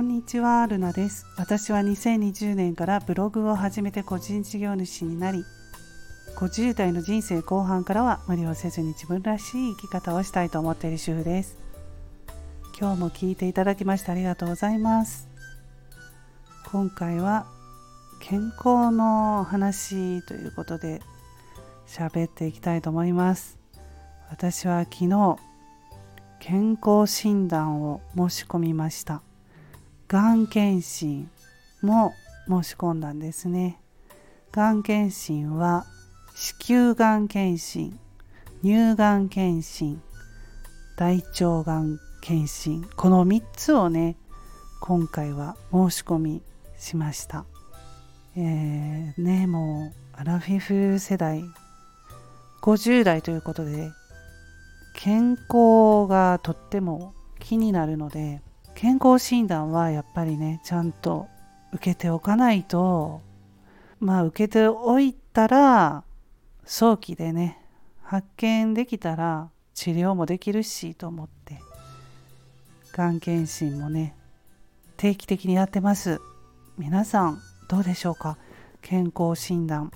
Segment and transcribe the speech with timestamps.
[0.00, 1.26] こんにちは、ルナです。
[1.36, 5.44] 私は2020年からブログを始めて個人事業主になり、
[6.36, 11.58] 50代の人生後半からは無理をせずに自分らしい生き方をしたいと思っている主婦です。
[12.80, 15.28] 今日も聞いていただきましてありがとうございます。
[16.72, 17.44] 今回は
[18.20, 21.02] 健康の話ということで
[21.86, 23.58] 喋っていきたいと思います。
[24.30, 25.36] 私は昨日
[26.38, 29.20] 健康診断を申し込みました。
[30.10, 31.30] がん検診
[31.82, 32.14] も
[32.48, 33.80] 申し込んだんですね。
[34.50, 35.86] がん検診は
[36.34, 37.96] 子宮がん検診、
[38.60, 40.02] 乳がん検診、
[40.96, 44.16] 大腸がん検診、この3つをね、
[44.80, 46.42] 今回は申し込み
[46.76, 47.44] しました。
[48.34, 51.44] えー、ね、もうアラフィフ世代、
[52.62, 53.92] 50代ということで、
[54.96, 58.42] 健康がとっても気になるので、
[58.80, 61.28] 健康診断はやっぱりねちゃんと
[61.74, 63.20] 受けておかないと
[63.98, 66.02] まあ受けておいたら
[66.64, 67.58] 早期でね
[68.02, 71.58] 発見できたら治療もできるしと思って
[72.92, 74.16] がん検診もね
[74.96, 76.18] 定期的にやってます。
[76.78, 78.38] 皆さんどうでしょうか？
[78.80, 79.92] 健康診断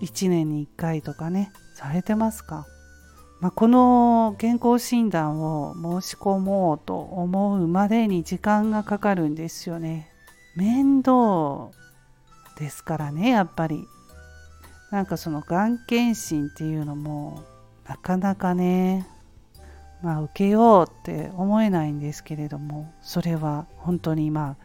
[0.00, 2.66] 1年に1回とかねされてますか？
[3.44, 10.10] まあ、この健康診断を申し込もうと思うまでに時間がかかるんですよね。
[10.56, 11.68] 面倒
[12.58, 13.86] ですからねやっぱり。
[14.90, 17.42] なんかそのがん検診っていうのも
[17.86, 19.06] なかなかね
[20.00, 24.56] まあ受けようって思えないんですけれどもそれは本当にま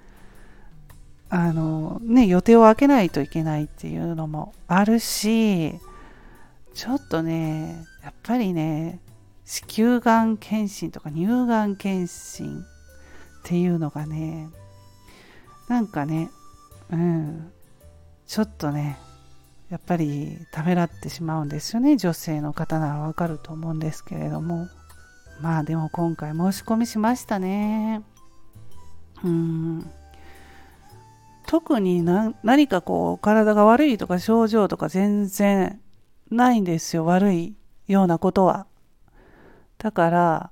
[1.29, 5.81] ああのね予定を空けないといけないっていうのもあるし
[6.79, 9.01] ちょっとねやっぱりね
[9.43, 12.61] 子宮がん検診とか乳がん検診っ
[13.43, 14.47] ていうのがね
[15.67, 16.29] なんかね
[16.89, 17.51] うん
[18.27, 18.97] ちょっとね
[19.69, 21.97] やっぱりためらってしまうんですよね。
[21.97, 24.69] 女性の方ならわかると思うんですけれども。
[25.41, 28.03] まあでも今回申し込みしましたね。
[29.21, 29.91] うん。
[31.45, 35.79] 特に何かこう体が悪いとか症状とか全然
[36.31, 37.55] ないんですよ悪い
[37.87, 38.67] ようなことは。
[39.77, 40.51] だから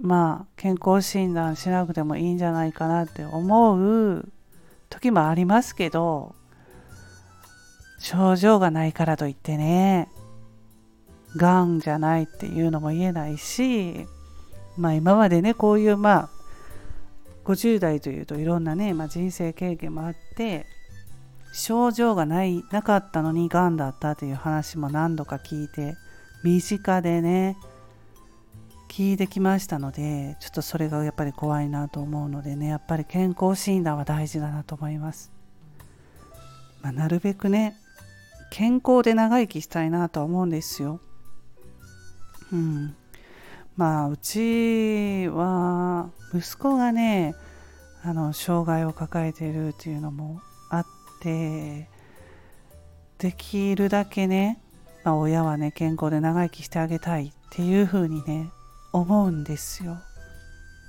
[0.00, 4.28] まあ健康診断しなくてもいいんじゃないかなって思う
[4.90, 6.34] 時もありますけど
[7.98, 10.08] 症状がないからといってね
[11.36, 14.06] がんじゃないっていうのも言えないし
[14.76, 16.30] まあ今までねこういうまあ
[17.44, 20.66] 50代というといろんなね、まあ、人生経験もあって
[21.52, 25.96] 症状がないなかったのにがんだったという話も何度か聞いて
[26.42, 27.56] 身近でね
[28.88, 35.32] 聞いてきましたのでちょっとそれがやっぱり怖いなと思うのでねやっぱり健康診断は大事だなと思います、
[36.82, 37.74] まあ、なるべくね
[38.52, 41.00] 健康で長生きしたいなと思うんですよ。
[42.52, 42.94] うん。
[43.76, 47.34] まあうちは息子がね
[48.04, 50.86] あの障害を抱えているっていうのもあっ
[51.22, 51.88] て
[53.18, 54.62] できるだけね
[55.04, 58.50] まあ、親はね健康で長生きしてあげたいっていうふうにね
[58.92, 59.96] 思うんですよ。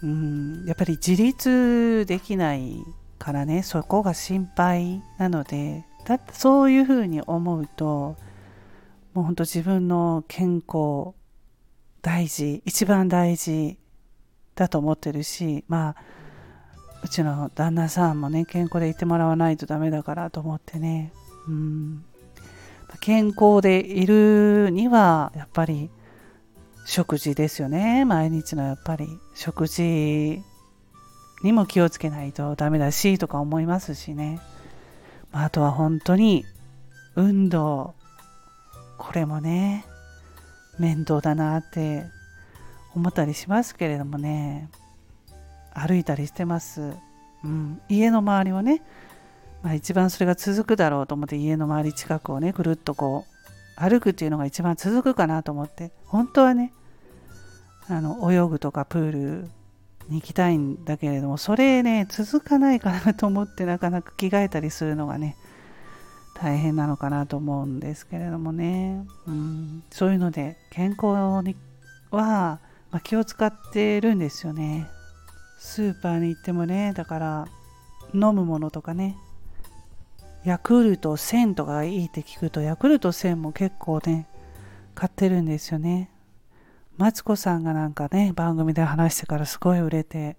[0.04, 2.84] うんやっぱり自立できない
[3.18, 8.18] からねそこが心配なのでだってそういうふうに思うと
[9.14, 11.14] もうほんと自分の健康
[12.02, 13.78] 大事一番大事
[14.56, 15.96] だと思ってるしまあ
[17.04, 21.12] うちの旦那さんもね健康でいてもらわないとダメだからと思ってね。
[21.48, 22.06] うん。
[23.02, 25.90] 健康でいるにはやっぱり
[26.86, 28.06] 食事ですよね。
[28.06, 29.08] 毎日のやっぱり。
[29.36, 30.42] 食事
[31.44, 34.40] にも気をつけないとダメだしとか思いますしね、
[35.32, 36.46] まあ、あとは本当に
[37.16, 37.96] 運動。
[38.98, 39.86] これもね
[40.80, 42.06] 面倒だなって
[42.96, 44.70] 思ったりしますけれどもね。
[45.74, 46.94] 歩いたりしてます、
[47.44, 48.82] うん、家の周りをね
[49.64, 56.74] まあ、一番それが続くだろうと思って家の周り近くをねぐるっとこう歩くっていうのが一番続くかなと思って本当はね
[57.88, 59.50] あの泳ぐとかプール
[60.10, 65.38] に行きたいんだけれどもそれね続かないかなと思ってなかなか着替えたりするのがね
[66.36, 71.56] 大変なのかなと思うんですけれどもね、うん、そういうので健康に
[72.12, 72.60] は、
[72.92, 74.90] まあ、気を使ってるんですよね。
[75.64, 77.48] スーパーに行ってもねだから
[78.14, 79.18] 飲むものとかね。
[80.44, 84.28] ヤクルト1000とかがいいって聞くと、ヤクルト1000も結構ね、
[84.94, 86.10] 買ってるんですよね。
[86.98, 90.36] マツコさんがなんかね、番組で話してからすごい売れて、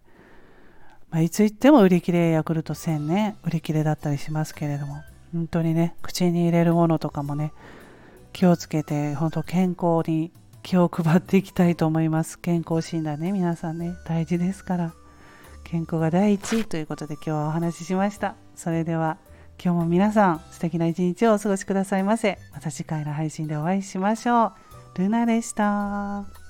[1.10, 4.96] まあ、いつ行っても売り切れヤクルト1000ね売り切れだったりしますけれども
[5.32, 7.52] 本当にね口に入れるものとかもね
[8.32, 10.32] 気をつけて本当健康に
[10.64, 12.38] 気を配っていきたいと思います。
[12.38, 15.03] 健康診断ね皆さんね大事ですから。
[15.64, 18.36] 健康が第一位ということで今日はお話ししました。
[18.54, 19.18] それでは
[19.62, 22.38] 今日も皆さん素敵な一日をお過ごしくださいませ。
[22.52, 24.52] また次回の配信でお会いしましょ
[24.96, 24.98] う。
[24.98, 26.43] ルナでした。